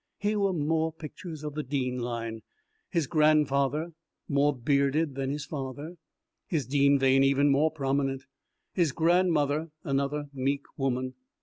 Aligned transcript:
Here 0.17 0.39
were 0.39 0.51
more 0.51 0.91
pictures 0.91 1.43
of 1.43 1.53
the 1.53 1.61
Dean 1.61 1.99
line 1.99 2.41
his 2.89 3.05
grandfather, 3.05 3.91
more 4.27 4.51
bearded 4.51 5.13
than 5.13 5.29
his 5.29 5.45
father, 5.45 5.95
his 6.47 6.65
Dean 6.65 6.97
vein 6.97 7.23
even 7.23 7.49
more 7.51 7.69
prominent; 7.69 8.23
his 8.73 8.93
grandmother, 8.93 9.69
another 9.83 10.25
meek 10.33 10.63
woman. 10.75 11.13